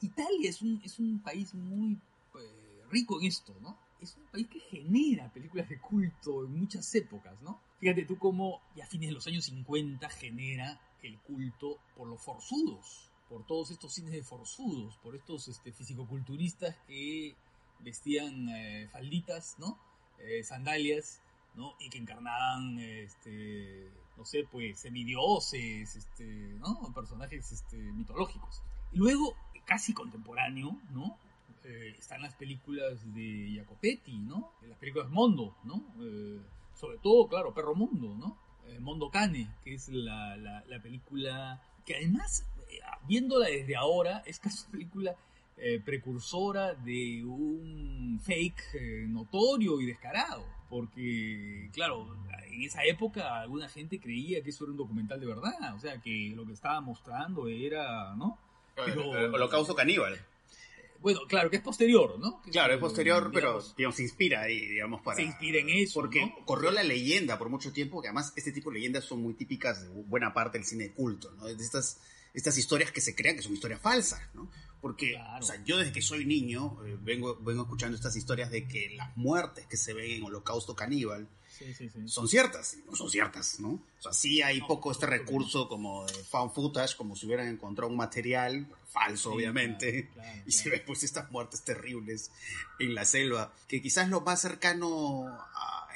[0.00, 1.98] Italia es un, es un país muy
[2.38, 3.78] eh, rico en esto, ¿no?
[4.00, 7.60] Es un país que genera películas de culto en muchas épocas, ¿no?
[7.80, 12.20] Fíjate tú cómo ya a fines de los años 50 genera el culto por los
[12.20, 17.34] forzudos, por todos estos cines de forzudos, por estos este, fisicoculturistas que
[17.80, 19.78] vestían eh, falditas, ¿no?
[20.18, 21.20] Eh, sandalias,
[21.54, 21.74] ¿no?
[21.80, 26.92] Y que encarnaban, este, no sé, pues semidioses, este, ¿no?
[26.94, 28.62] Personajes este, mitológicos.
[28.92, 31.18] Luego, casi contemporáneo, ¿no?
[31.64, 34.52] Eh, están las películas de Jacopetti, ¿no?
[34.68, 35.82] Las películas Mondo, ¿no?
[36.74, 38.36] sobre todo, claro, Perro Mundo, ¿no?
[38.80, 42.44] Mondo Cane, que es la, la, la película que además,
[43.06, 45.16] viéndola desde ahora, es casi una película
[45.56, 50.44] eh, precursora de un fake eh, notorio y descarado.
[50.68, 52.14] Porque, claro,
[52.50, 55.74] en esa época alguna gente creía que eso era un documental de verdad.
[55.74, 58.36] O sea, que lo que estaba mostrando era, ¿no?
[58.84, 60.20] Pero, Holocausto caníbal.
[61.00, 62.42] Bueno, claro, que es posterior, ¿no?
[62.50, 65.16] claro, es posterior, pero digamos, se inspira ahí, digamos, para...
[65.16, 68.70] Se inspira en eso, Porque corrió la leyenda por mucho tiempo, que además este tipo
[68.70, 71.44] de leyendas son muy típicas de buena parte del cine culto, ¿no?
[71.44, 72.00] De estas,
[72.34, 74.50] estas historias que se crean que son historias falsas, ¿no?
[74.80, 78.66] Porque, o sea, yo desde que soy niño eh, vengo, vengo escuchando estas historias de
[78.66, 81.28] que las muertes que se ven en Holocausto Caníbal
[82.06, 83.70] son ciertas, no son ciertas, ¿no?
[83.70, 87.90] O sea, sí hay poco este recurso como de found footage, como si hubieran encontrado
[87.90, 90.08] un material falso, obviamente,
[90.46, 92.30] y se ven pues estas muertes terribles
[92.78, 95.26] en la selva, que quizás lo más cercano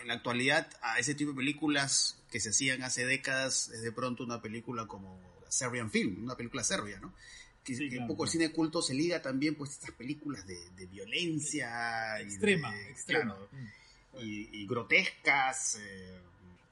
[0.00, 3.92] en la actualidad a ese tipo de películas que se hacían hace décadas es de
[3.92, 5.18] pronto una película como
[5.48, 7.12] Serbian Film, una película serbia, ¿no?
[7.64, 12.74] que, un poco el cine culto se liga también pues estas películas de, violencia extrema,
[12.88, 13.36] extrema.
[14.18, 16.20] Y, grotescas eh,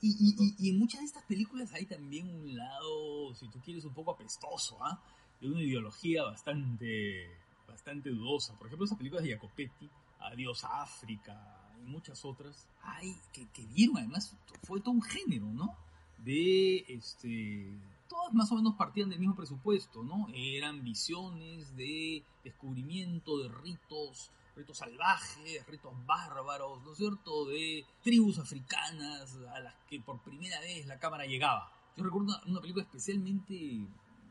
[0.00, 4.12] y, en muchas de estas películas hay también un lado si tú quieres un poco
[4.12, 5.00] apestoso ¿ah?
[5.40, 7.30] de una ideología bastante
[7.66, 9.88] bastante dudosa por ejemplo esas películas de Jacopetti
[10.20, 15.46] Adiós a África y muchas otras hay que, que dieron además fue todo un género
[15.46, 15.76] no
[16.24, 17.72] de este
[18.08, 20.26] todas más o menos partían del mismo presupuesto, ¿no?
[20.34, 27.46] Eran visiones de descubrimiento de ritos, ritos salvajes, ritos bárbaros, ¿no es cierto?
[27.46, 31.72] De tribus africanas a las que por primera vez la cámara llegaba.
[31.96, 33.86] Yo recuerdo una, película especialmente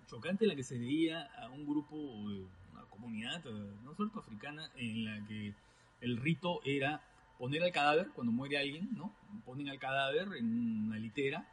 [0.08, 4.70] chocante en la que se veía a un grupo, una comunidad, ¿no es cierto?, africana,
[4.76, 5.54] en la que
[6.02, 7.02] el rito era
[7.40, 9.14] poner al cadáver, cuando muere alguien, ¿no?
[9.46, 11.48] Ponen al cadáver en una litera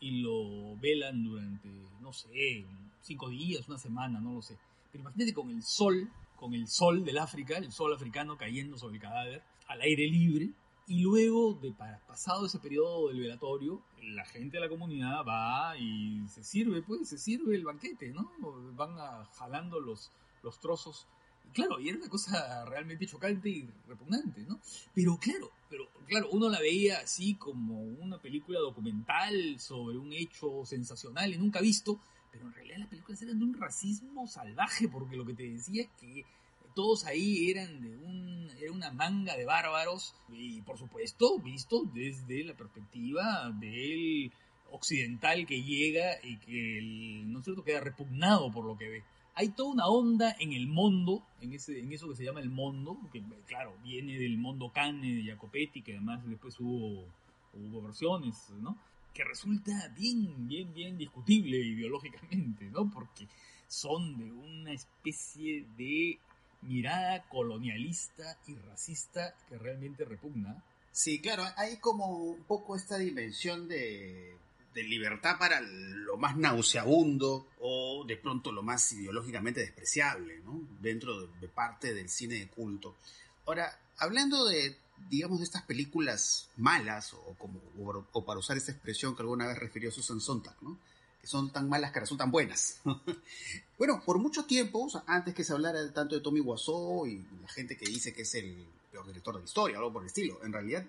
[0.00, 1.68] y lo velan durante,
[2.00, 2.66] no sé,
[3.00, 4.58] cinco días, una semana, no lo sé.
[4.90, 8.96] Pero imagínate con el sol, con el sol del África, el sol africano cayendo sobre
[8.96, 10.50] el cadáver, al aire libre,
[10.86, 16.26] y luego, de pasado ese periodo del velatorio, la gente de la comunidad va y
[16.28, 18.32] se sirve, pues, se sirve el banquete, ¿no?
[18.74, 18.96] Van
[19.34, 20.10] jalando los,
[20.42, 21.06] los trozos
[21.52, 24.58] claro, y era una cosa realmente chocante y repugnante, ¿no?
[24.94, 30.64] Pero claro, pero claro, uno la veía así como una película documental sobre un hecho
[30.64, 32.00] sensacional y nunca visto,
[32.30, 35.82] pero en realidad las películas eran de un racismo salvaje, porque lo que te decía
[35.82, 36.24] es que
[36.74, 42.44] todos ahí eran de un, era una manga de bárbaros, y por supuesto, visto desde
[42.44, 44.32] la perspectiva del
[44.70, 49.04] occidental que llega y que, ¿no es cierto?, queda repugnado por lo que ve
[49.40, 52.50] hay toda una onda en el mundo, en, ese, en eso que se llama el
[52.50, 57.06] mundo, que claro, viene del mundo cane de Jacopetti, que además después hubo,
[57.54, 58.76] hubo versiones, ¿no?
[59.14, 62.90] Que resulta bien, bien, bien discutible ideológicamente, ¿no?
[62.90, 63.26] Porque
[63.68, 66.18] son de una especie de
[66.62, 70.62] mirada colonialista y racista que realmente repugna.
[70.92, 74.36] Sí, claro, hay como un poco esta dimensión de
[74.74, 80.60] de libertad para lo más nauseabundo o de pronto lo más ideológicamente despreciable, ¿no?
[80.80, 82.96] Dentro de, parte del cine de culto.
[83.46, 84.76] Ahora, hablando de,
[85.08, 87.60] digamos, de estas películas malas, o, como,
[88.12, 90.78] o, para usar esta expresión que alguna vez refirió Susan Sontag, ¿no?
[91.20, 92.80] Que son tan malas que resultan buenas.
[93.78, 97.76] bueno, por mucho tiempo, antes que se hablara tanto de Tommy Wiseau y la gente
[97.76, 100.52] que dice que es el peor director de la historia, algo por el estilo, en
[100.52, 100.86] realidad,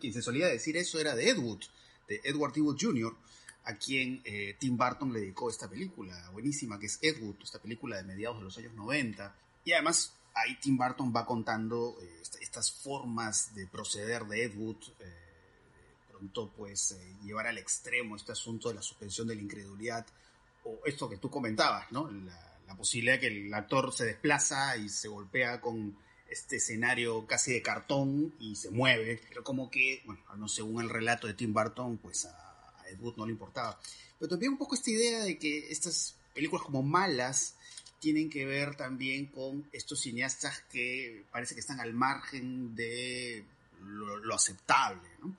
[0.00, 1.60] quien se solía decir eso era de Ed Wood,
[2.08, 3.14] de Edward Evil Jr.,
[3.64, 7.58] a quien eh, Tim Burton le dedicó esta película buenísima, que es Ed Wood, esta
[7.58, 9.34] película de mediados de los años 90.
[9.64, 14.76] Y además ahí Tim Burton va contando eh, estas formas de proceder de Ed Wood,
[15.00, 15.14] eh,
[16.10, 20.06] pronto pues llevar al extremo este asunto de la suspensión de la incredulidad,
[20.64, 22.10] o esto que tú comentabas, ¿no?
[22.10, 22.44] La,
[22.76, 25.96] posibilidad que el actor se desplaza y se golpea con
[26.28, 30.90] este escenario casi de cartón y se mueve, pero como que, bueno, no según el
[30.90, 33.80] relato de Tim Burton, pues a, Ed Wood no le importaba.
[34.18, 37.56] Pero también un poco esta idea de que estas películas como malas
[37.98, 43.44] tienen que ver también con estos cineastas que parece que están al margen de
[43.82, 45.34] lo, aceptable, ¿no?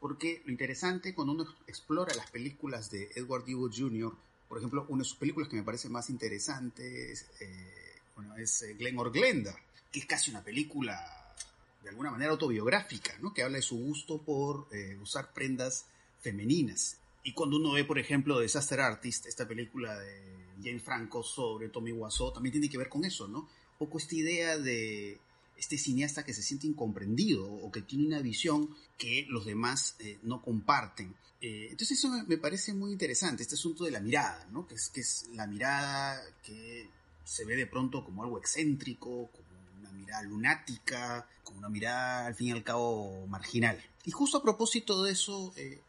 [0.00, 4.14] porque lo interesante cuando uno explora las películas de Edward Divo Jr.,
[4.48, 8.62] por ejemplo, una de sus películas que me parece más interesante es, eh, bueno, es
[8.62, 9.56] eh, Glen or Glenda,
[9.90, 11.34] que es casi una película
[11.82, 13.32] de alguna manera autobiográfica, ¿no?
[13.32, 15.86] que habla de su gusto por eh, usar prendas
[16.20, 16.98] femeninas.
[17.24, 20.22] Y cuando uno ve, por ejemplo, Disaster Artist, esta película de
[20.62, 23.40] Jane Franco sobre Tommy Wiseau, también tiene que ver con eso, ¿no?
[23.40, 25.18] Un poco esta idea de
[25.56, 30.18] este cineasta que se siente incomprendido o que tiene una visión que los demás eh,
[30.22, 31.14] no comparten.
[31.40, 34.66] Eh, entonces eso me parece muy interesante, este asunto de la mirada, ¿no?
[34.66, 36.88] Que es, que es la mirada que
[37.24, 42.34] se ve de pronto como algo excéntrico, como una mirada lunática, como una mirada al
[42.34, 43.82] fin y al cabo marginal.
[44.04, 45.80] Y justo a propósito de eso, eh,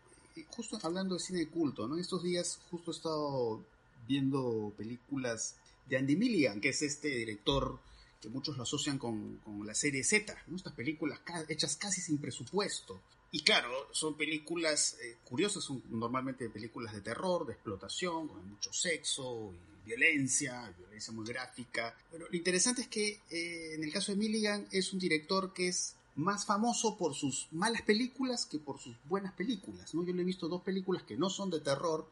[0.43, 1.97] justo hablando de cine culto, ¿no?
[1.97, 3.63] Estos días justo he estado
[4.07, 5.55] viendo películas
[5.87, 7.79] de Andy Milligan, que es este director
[8.21, 10.57] que muchos lo asocian con, con la serie Z, ¿no?
[10.57, 13.01] Estas películas hechas casi sin presupuesto.
[13.31, 18.71] Y claro, son películas eh, curiosas, son normalmente películas de terror, de explotación, con mucho
[18.71, 21.95] sexo y violencia, violencia muy gráfica.
[22.11, 25.67] Pero lo interesante es que eh, en el caso de Milligan es un director que
[25.67, 29.93] es más famoso por sus malas películas que por sus buenas películas.
[29.93, 30.03] ¿no?
[30.03, 32.07] Yo le he visto dos películas que no son de terror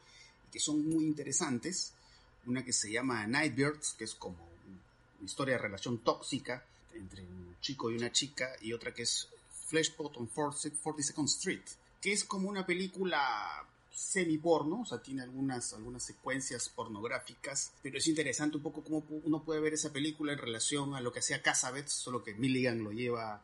[0.48, 1.94] y que son muy interesantes.
[2.46, 4.38] Una que se llama Nightbirds, que es como
[5.20, 9.30] una historia de relación tóxica entre un chico y una chica, y otra que es
[9.68, 11.64] Fleshpot on 42nd Street,
[12.02, 18.08] que es como una película semi-porno, o sea, tiene algunas, algunas secuencias pornográficas, pero es
[18.08, 21.42] interesante un poco cómo uno puede ver esa película en relación a lo que hacía
[21.42, 23.42] Cassavetes, solo que Milligan lo lleva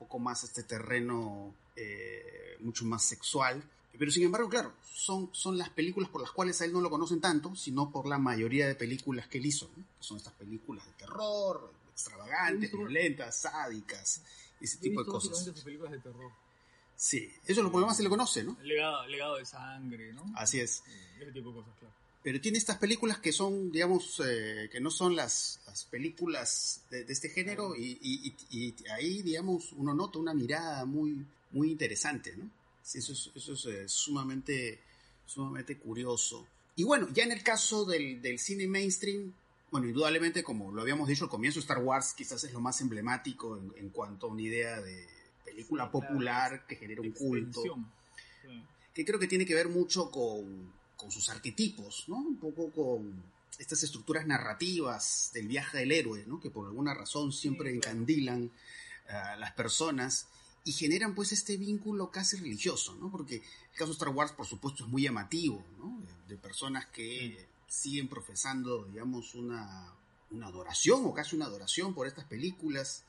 [0.00, 3.62] poco más este terreno eh, mucho más sexual.
[3.98, 6.88] Pero sin embargo, claro, son, son las películas por las cuales a él no lo
[6.88, 9.70] conocen tanto, sino por la mayoría de películas que él hizo.
[10.00, 14.22] son estas películas de terror, extravagantes, violentas, sádicas,
[14.58, 15.50] ese tipo de cosas.
[15.62, 16.32] películas de terror.
[16.96, 18.56] Sí, eso es lo que más se le conoce, ¿no?
[18.62, 20.24] Legado, legado de sangre, ¿no?
[20.34, 20.82] Así es.
[21.20, 24.90] Ese tipo de cosas, claro pero tiene estas películas que son, digamos, eh, que no
[24.90, 30.34] son las, las películas de, este género y, y, y, ahí, digamos, uno nota una
[30.34, 32.50] mirada muy, muy interesante, ¿no?
[32.82, 34.80] eso es, eso es eh, sumamente,
[35.24, 36.46] sumamente curioso.
[36.76, 39.32] Y bueno, ya en el caso del, del, cine mainstream,
[39.70, 43.56] bueno, indudablemente, como lo habíamos dicho al comienzo, Star Wars quizás es lo más emblemático
[43.56, 45.06] en, en cuanto a una idea de
[45.44, 47.62] película popular que genera un culto.
[48.94, 52.16] Que creo que tiene que ver mucho con, con sus arquetipos, ¿no?
[52.16, 53.22] Un poco con
[53.58, 56.40] estas estructuras narrativas del viaje del héroe, ¿no?
[56.40, 58.50] Que por alguna razón siempre encandilan
[59.08, 60.26] a las personas
[60.64, 63.10] y generan pues este vínculo casi religioso, ¿no?
[63.10, 66.02] Porque el caso de Star Wars, por supuesto, es muy llamativo, ¿no?
[66.28, 69.92] De, personas que siguen profesando, digamos, una,
[70.30, 73.04] una adoración o casi una adoración por estas películas,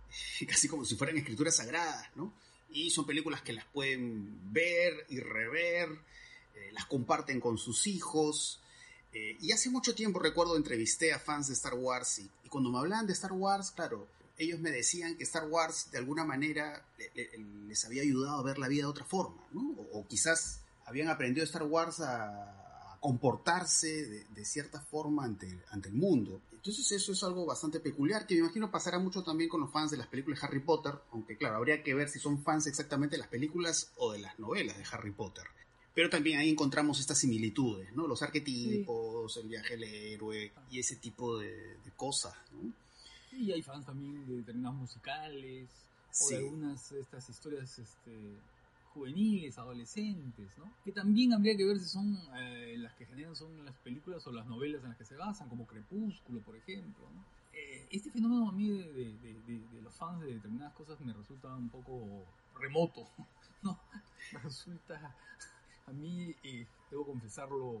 [0.48, 2.32] casi como si fueran escrituras sagradas, ¿no?
[2.70, 5.88] Y son películas que las pueden ver y rever
[6.56, 8.60] eh, las comparten con sus hijos.
[9.12, 12.78] Eh, y hace mucho tiempo recuerdo entrevisté a fans de Star Wars y, cuando me
[12.78, 16.84] hablaban de Star Wars, claro, ellos me decían que Star Wars de alguna manera
[17.66, 19.74] les había ayudado a ver la vida de otra forma, ¿no?
[19.92, 22.56] o, quizás habían aprendido Star Wars a,
[23.00, 26.40] comportarse de, cierta forma ante, ante el mundo.
[26.50, 29.92] Entonces eso es algo bastante peculiar que me imagino pasará mucho también con los fans
[29.92, 33.14] de las películas de Harry Potter, aunque claro, habría que ver si son fans exactamente
[33.14, 35.44] de las películas o de las novelas de Harry Potter.
[35.96, 38.06] Pero también ahí encontramos estas similitudes, ¿no?
[38.06, 42.70] Los arquetipos, el viaje del héroe y ese tipo de, cosas, ¿no?
[43.34, 45.70] Y hay fans también de determinados musicales,
[46.20, 48.12] o de algunas de estas historias este,
[48.92, 50.70] juveniles, adolescentes, ¿no?
[50.84, 54.32] Que también habría que ver si son eh, las que generan son las películas o
[54.32, 57.24] las novelas en las que se basan, como Crepúsculo, por ejemplo, ¿no?
[57.54, 61.70] Eh, este fenómeno a mí de, de, los fans de determinadas cosas me resulta un
[61.70, 62.26] poco
[62.60, 63.08] remoto,
[63.62, 63.80] ¿no?
[64.32, 65.14] Me resulta
[65.86, 67.80] a mí, eh, debo confesarlo,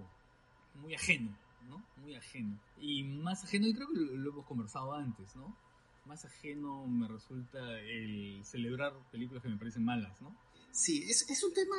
[0.74, 1.36] muy ajeno,
[1.68, 1.82] ¿no?
[1.96, 2.58] Muy ajeno.
[2.80, 5.56] Y más ajeno, y creo que lo, hemos conversado antes, ¿no?
[6.04, 10.36] Más ajeno me resulta el celebrar películas que me parecen malas, ¿no?
[10.70, 11.76] Sí, es, es un tema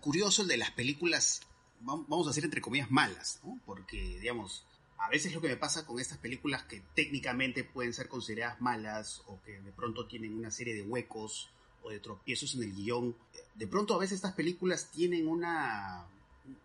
[0.00, 1.42] curioso el de las películas,
[1.80, 3.60] vamos a decir entre comillas, malas, ¿no?
[3.64, 4.66] Porque, digamos,
[4.98, 9.22] a veces lo que me pasa con estas películas que técnicamente pueden ser consideradas malas
[9.26, 11.50] o que de pronto tienen una serie de huecos
[11.82, 13.14] o de tropiezos en el guion.
[13.54, 16.06] De pronto a veces estas películas tienen una,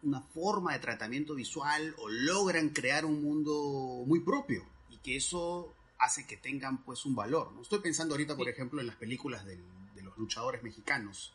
[0.04, 5.74] una forma de tratamiento visual o logran crear un mundo muy propio y que eso
[6.00, 7.52] hace que tengan pues un valor.
[7.54, 7.62] ¿no?
[7.62, 9.58] Estoy pensando ahorita, por ejemplo, en las películas de
[10.04, 11.34] los luchadores mexicanos,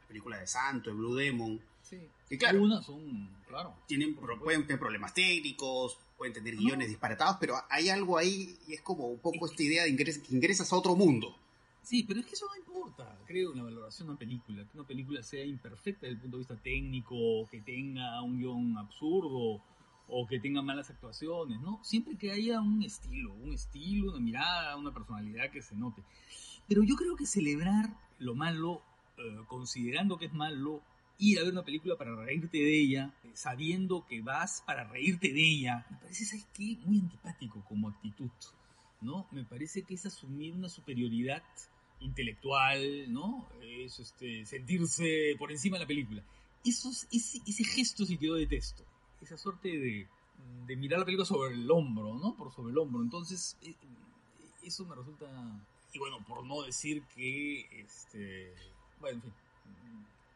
[0.00, 1.60] la película de Santo, de Blue Demon.
[1.82, 1.98] Sí.
[2.28, 3.74] Que claro, Algunas son, claro.
[3.86, 8.82] Tienen, pueden tener problemas técnicos, pueden tener guiones disparatados, pero hay algo ahí y es
[8.82, 11.34] como un poco esta idea de que ingresas a otro mundo.
[11.82, 14.64] Sí, pero es que eso no importa, creo, en la valoración de una película.
[14.64, 18.78] Que una película sea imperfecta desde el punto de vista técnico, que tenga un guion
[18.78, 19.62] absurdo
[20.12, 21.80] o que tenga malas actuaciones, ¿no?
[21.82, 26.02] Siempre que haya un estilo, un estilo, una mirada, una personalidad que se note.
[26.68, 28.82] Pero yo creo que celebrar lo malo,
[29.16, 30.82] eh, considerando que es malo,
[31.18, 35.42] ir a ver una película para reírte de ella, sabiendo que vas para reírte de
[35.42, 36.78] ella, me parece, ¿sabes qué?
[36.84, 38.30] Muy antipático como actitud,
[39.00, 39.26] ¿no?
[39.30, 41.42] Me parece que es asumir una superioridad
[42.00, 43.48] intelectual, ¿no?
[43.62, 46.22] Es este, sentirse por encima de la película.
[46.64, 48.84] Eso, ese, ese gesto sí que yo detesto.
[49.20, 50.06] Esa suerte de,
[50.66, 52.36] de mirar la película sobre el hombro, ¿no?
[52.36, 53.02] Por sobre el hombro.
[53.02, 53.74] Entonces, eh,
[54.64, 55.26] eso me resulta...
[55.92, 57.60] Y bueno, por no decir que...
[57.82, 58.54] Este,
[59.00, 59.32] bueno, en fin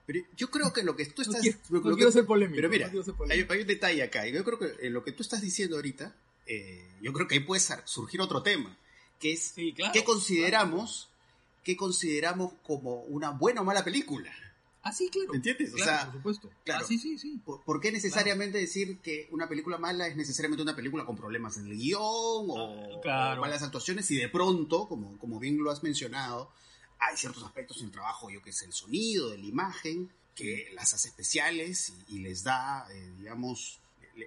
[0.07, 1.43] pero yo creo que lo que tú estás...
[1.71, 2.57] No quiero, ser polémico.
[2.57, 2.91] Pero mira,
[3.31, 4.27] hay, un detalle acá.
[4.27, 6.15] Yo creo que en lo que tú estás diciendo ahorita,
[6.47, 8.77] eh, yo creo que ahí puede surgir otro tema,
[9.19, 9.55] que es
[9.93, 11.09] qué consideramos,
[11.63, 14.33] qué consideramos como una buena o mala película.
[14.85, 15.31] Ah, sí, claro.
[15.31, 15.73] ¿Me entiendes?
[15.73, 16.51] o sea, por supuesto.
[16.63, 16.85] Claro.
[16.85, 17.41] Ah, sí, sí, sí.
[17.43, 21.69] ¿Por, qué necesariamente decir que una película mala es necesariamente una película con problemas en
[21.69, 24.11] el guion o, ah, malas actuaciones?
[24.11, 26.53] Y de pronto, como, como bien lo has mencionado,
[26.99, 30.71] hay ciertos aspectos en el trabajo, yo que sé, el sonido, de la imagen, que
[30.75, 33.81] las hace especiales y, les da, eh, digamos,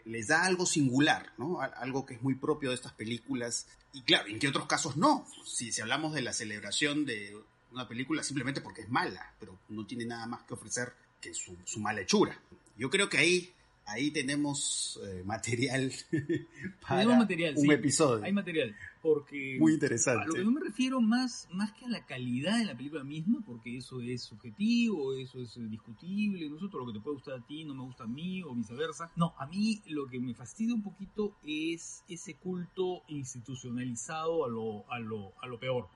[0.05, 1.61] les da algo singular, ¿no?
[1.61, 3.67] Algo que es muy propio de estas películas.
[3.93, 5.25] Y claro, ¿en qué otros casos no?
[5.45, 7.38] Si, si hablamos de la celebración de
[7.71, 11.57] una película simplemente porque es mala, pero no tiene nada más que ofrecer que su,
[11.65, 12.39] su mala hechura.
[12.77, 13.53] Yo creo que ahí
[13.88, 15.91] ahí tenemos eh, material
[16.88, 18.23] para un episodio.
[18.23, 18.75] Hay material,
[19.08, 19.58] porque...
[19.58, 20.24] Muy interesante.
[20.24, 23.05] A lo que no me refiero más, más que a la calidad de la película
[23.05, 27.45] misma, porque eso es subjetivo, eso es discutible, nosotros lo que te puede gustar a
[27.45, 29.10] ti no me gusta a mí, o viceversa.
[29.16, 34.91] No, a mí lo que me fastidia un poquito es ese culto institucionalizado a lo,
[34.91, 35.88] a lo, a lo peor.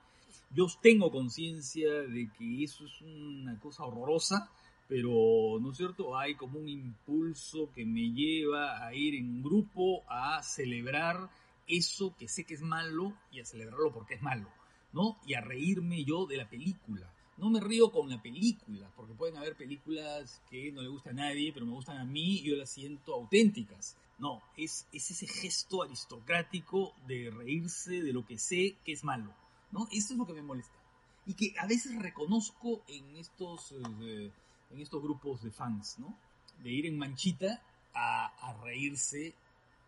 [0.54, 4.50] Yo tengo conciencia de que eso es una cosa horrorosa,
[4.88, 6.16] pero ¿no es cierto?
[6.16, 11.30] Hay como un impulso que me lleva a ir en grupo a celebrar
[11.66, 14.48] eso que sé que es malo y a celebrarlo porque es malo,
[14.92, 15.18] ¿no?
[15.26, 17.12] Y a reírme yo de la película.
[17.38, 21.24] No me río con la película, porque pueden haber películas que no le gustan a
[21.24, 23.96] nadie, pero me gustan a mí y yo las siento auténticas.
[24.18, 29.34] No, es, es ese gesto aristocrático de reírse de lo que sé que es malo,
[29.72, 29.88] ¿no?
[29.90, 30.78] Eso es lo que me molesta.
[31.26, 33.74] Y que a veces reconozco en estos...
[34.02, 34.30] Eh,
[34.72, 36.16] en estos grupos de fans, ¿no?
[36.62, 37.62] De ir en manchita
[37.94, 39.34] a, reírse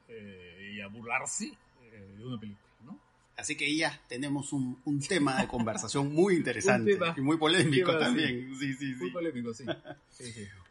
[0.09, 1.53] eh, y a burlarse
[1.83, 3.01] eh, de una película, ¿no?
[3.37, 4.79] Así que ya tenemos un,
[5.09, 8.55] tema de conversación muy interesante y muy polémico también.
[8.59, 9.01] Sí, sí, sí.
[9.01, 9.65] Muy polémico, sí.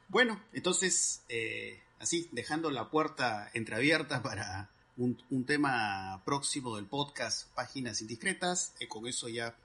[0.10, 7.54] bueno, entonces, eh, así, dejando la puerta entreabierta para un, un, tema próximo del podcast
[7.54, 9.56] Páginas Indiscretas, con eso ya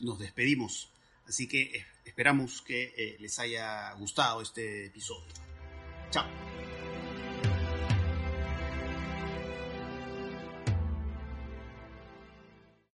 [0.00, 0.88] nos despedimos.
[1.26, 5.32] Así que esperamos que eh, les haya gustado este episodio.
[6.10, 6.26] Chao.